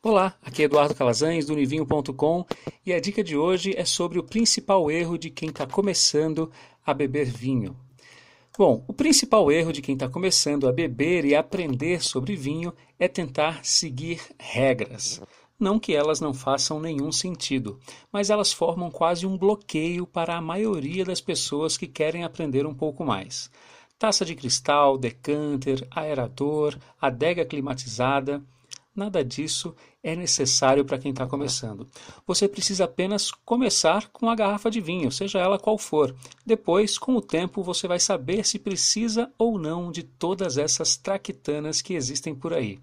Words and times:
Olá, 0.00 0.38
aqui 0.42 0.62
é 0.62 0.66
Eduardo 0.66 0.94
Calazans 0.94 1.44
do 1.44 1.54
Univinho.com 1.54 2.46
e 2.86 2.92
a 2.92 3.00
dica 3.00 3.22
de 3.24 3.36
hoje 3.36 3.74
é 3.76 3.84
sobre 3.84 4.16
o 4.20 4.22
principal 4.22 4.88
erro 4.88 5.18
de 5.18 5.28
quem 5.28 5.48
está 5.48 5.66
começando 5.66 6.52
a 6.86 6.94
beber 6.94 7.26
vinho. 7.26 7.76
Bom, 8.56 8.84
o 8.86 8.92
principal 8.92 9.50
erro 9.50 9.72
de 9.72 9.82
quem 9.82 9.94
está 9.94 10.08
começando 10.08 10.68
a 10.68 10.72
beber 10.72 11.24
e 11.24 11.34
aprender 11.34 12.00
sobre 12.00 12.36
vinho 12.36 12.72
é 12.96 13.08
tentar 13.08 13.64
seguir 13.64 14.20
regras. 14.38 15.20
Não 15.58 15.80
que 15.80 15.96
elas 15.96 16.20
não 16.20 16.32
façam 16.32 16.78
nenhum 16.78 17.10
sentido, 17.10 17.80
mas 18.12 18.30
elas 18.30 18.52
formam 18.52 18.92
quase 18.92 19.26
um 19.26 19.36
bloqueio 19.36 20.06
para 20.06 20.36
a 20.36 20.40
maioria 20.40 21.04
das 21.04 21.20
pessoas 21.20 21.76
que 21.76 21.88
querem 21.88 22.22
aprender 22.22 22.64
um 22.64 22.74
pouco 22.74 23.04
mais. 23.04 23.50
Taça 23.98 24.24
de 24.24 24.36
cristal, 24.36 24.96
decanter, 24.96 25.84
aerador, 25.90 26.78
adega 27.00 27.44
climatizada. 27.44 28.40
Nada 28.98 29.24
disso 29.24 29.76
é 30.02 30.16
necessário 30.16 30.84
para 30.84 30.98
quem 30.98 31.12
está 31.12 31.24
começando. 31.24 31.86
Você 32.26 32.48
precisa 32.48 32.82
apenas 32.82 33.30
começar 33.30 34.08
com 34.08 34.28
a 34.28 34.34
garrafa 34.34 34.68
de 34.68 34.80
vinho, 34.80 35.12
seja 35.12 35.38
ela 35.38 35.56
qual 35.56 35.78
for. 35.78 36.12
Depois, 36.44 36.98
com 36.98 37.14
o 37.14 37.22
tempo, 37.22 37.62
você 37.62 37.86
vai 37.86 38.00
saber 38.00 38.44
se 38.44 38.58
precisa 38.58 39.32
ou 39.38 39.56
não 39.56 39.92
de 39.92 40.02
todas 40.02 40.58
essas 40.58 40.96
traquitanas 40.96 41.80
que 41.80 41.94
existem 41.94 42.34
por 42.34 42.52
aí. 42.52 42.80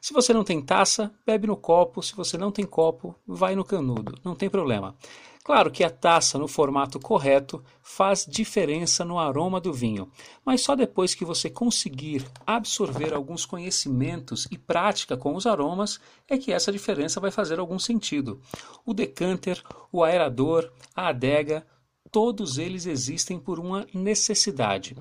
Se 0.00 0.12
você 0.12 0.32
não 0.32 0.42
tem 0.42 0.62
taça, 0.62 1.12
bebe 1.26 1.46
no 1.46 1.56
copo. 1.56 2.02
Se 2.02 2.14
você 2.14 2.38
não 2.38 2.50
tem 2.50 2.64
copo, 2.64 3.14
vai 3.26 3.54
no 3.54 3.64
canudo. 3.64 4.14
Não 4.24 4.34
tem 4.34 4.48
problema. 4.48 4.96
Claro 5.42 5.70
que 5.70 5.82
a 5.82 5.90
taça 5.90 6.38
no 6.38 6.46
formato 6.46 7.00
correto 7.00 7.64
faz 7.82 8.26
diferença 8.26 9.04
no 9.04 9.18
aroma 9.18 9.58
do 9.60 9.72
vinho, 9.72 10.10
mas 10.44 10.60
só 10.60 10.76
depois 10.76 11.14
que 11.14 11.24
você 11.24 11.48
conseguir 11.48 12.26
absorver 12.46 13.14
alguns 13.14 13.46
conhecimentos 13.46 14.46
e 14.50 14.58
prática 14.58 15.16
com 15.16 15.34
os 15.34 15.46
aromas 15.46 15.98
é 16.28 16.36
que 16.36 16.52
essa 16.52 16.70
diferença 16.70 17.18
vai 17.18 17.30
fazer 17.30 17.58
algum 17.58 17.78
sentido. 17.78 18.40
O 18.84 18.92
decanter, 18.92 19.62
o 19.90 20.04
aerador, 20.04 20.70
a 20.94 21.08
adega, 21.08 21.66
todos 22.12 22.58
eles 22.58 22.84
existem 22.84 23.38
por 23.38 23.58
uma 23.58 23.86
necessidade. 23.94 24.94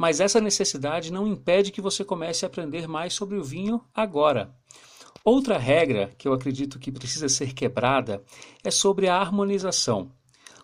Mas 0.00 0.18
essa 0.18 0.40
necessidade 0.40 1.12
não 1.12 1.26
impede 1.26 1.70
que 1.70 1.82
você 1.82 2.02
comece 2.02 2.46
a 2.46 2.48
aprender 2.48 2.88
mais 2.88 3.12
sobre 3.12 3.36
o 3.36 3.44
vinho 3.44 3.84
agora. 3.94 4.50
Outra 5.22 5.58
regra 5.58 6.10
que 6.16 6.26
eu 6.26 6.32
acredito 6.32 6.78
que 6.78 6.90
precisa 6.90 7.28
ser 7.28 7.52
quebrada 7.52 8.24
é 8.64 8.70
sobre 8.70 9.08
a 9.08 9.16
harmonização. 9.16 10.10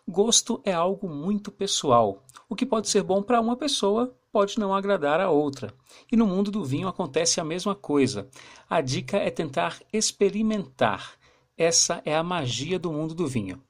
Gosto 0.09 0.63
é 0.65 0.73
algo 0.73 1.07
muito 1.07 1.53
pessoal. 1.53 2.25
O 2.49 2.57
que 2.57 2.65
pode 2.65 2.89
ser 2.89 3.03
bom 3.03 3.23
para 3.23 3.39
uma 3.39 3.59
pessoa 3.59 4.17
pode 4.33 4.59
não 4.59 4.75
agradar 4.75 5.21
a 5.21 5.29
outra. 5.29 5.71
E 6.11 6.17
no 6.17 6.27
mundo 6.27 6.51
do 6.51 6.65
vinho 6.65 6.89
acontece 6.89 7.39
a 7.39 7.45
mesma 7.45 7.75
coisa. 7.75 8.31
A 8.71 8.81
dica 8.81 9.19
é 9.19 9.29
tentar 9.29 9.83
experimentar. 9.93 11.13
Essa 11.59 12.01
é 12.07 12.17
a 12.17 12.23
magia 12.23 12.79
do 12.79 12.91
mundo 12.91 13.15
do 13.15 13.27
vinho. 13.27 13.61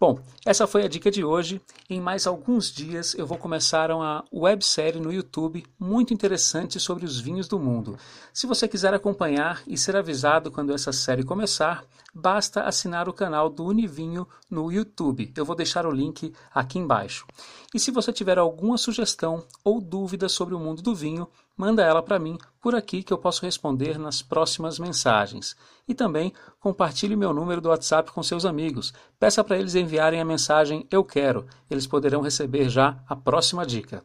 Bom, 0.00 0.20
essa 0.46 0.64
foi 0.68 0.84
a 0.84 0.88
dica 0.88 1.10
de 1.10 1.24
hoje. 1.24 1.60
Em 1.90 2.00
mais 2.00 2.24
alguns 2.24 2.70
dias 2.70 3.14
eu 3.14 3.26
vou 3.26 3.36
começar 3.36 3.90
uma 3.90 4.24
websérie 4.32 5.00
no 5.00 5.12
YouTube 5.12 5.66
muito 5.76 6.14
interessante 6.14 6.78
sobre 6.78 7.04
os 7.04 7.18
vinhos 7.18 7.48
do 7.48 7.58
mundo. 7.58 7.98
Se 8.32 8.46
você 8.46 8.68
quiser 8.68 8.94
acompanhar 8.94 9.60
e 9.66 9.76
ser 9.76 9.96
avisado 9.96 10.52
quando 10.52 10.72
essa 10.72 10.92
série 10.92 11.24
começar, 11.24 11.84
basta 12.14 12.62
assinar 12.62 13.08
o 13.08 13.12
canal 13.12 13.50
do 13.50 13.64
Univinho 13.64 14.24
no 14.48 14.70
YouTube. 14.70 15.32
Eu 15.36 15.44
vou 15.44 15.56
deixar 15.56 15.84
o 15.84 15.90
link 15.90 16.32
aqui 16.54 16.78
embaixo. 16.78 17.26
E 17.74 17.80
se 17.80 17.90
você 17.90 18.12
tiver 18.12 18.38
alguma 18.38 18.78
sugestão 18.78 19.44
ou 19.64 19.80
dúvida 19.80 20.28
sobre 20.28 20.54
o 20.54 20.60
mundo 20.60 20.80
do 20.80 20.94
vinho, 20.94 21.26
manda 21.58 21.82
ela 21.82 22.02
para 22.02 22.18
mim 22.18 22.38
por 22.62 22.74
aqui 22.74 23.02
que 23.02 23.12
eu 23.12 23.18
posso 23.18 23.44
responder 23.44 23.98
nas 23.98 24.22
próximas 24.22 24.78
mensagens. 24.78 25.56
E 25.86 25.94
também 25.94 26.32
compartilhe 26.60 27.16
meu 27.16 27.34
número 27.34 27.60
do 27.60 27.68
WhatsApp 27.68 28.12
com 28.12 28.22
seus 28.22 28.44
amigos. 28.44 28.94
Peça 29.18 29.42
para 29.42 29.58
eles 29.58 29.74
enviarem 29.74 30.20
a 30.20 30.24
mensagem 30.24 30.86
Eu 30.90 31.04
Quero. 31.04 31.46
Eles 31.68 31.86
poderão 31.86 32.20
receber 32.20 32.68
já 32.68 33.02
a 33.08 33.16
próxima 33.16 33.66
dica. 33.66 34.04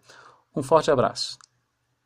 Um 0.55 0.63
forte 0.63 0.89
abraço. 0.89 1.37